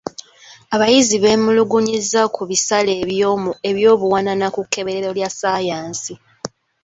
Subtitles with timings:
[0.75, 2.91] Abayizi beemulugunyizza ku bisale
[3.69, 6.13] eby'obuwanana ku kkeberero lya ssaayansi.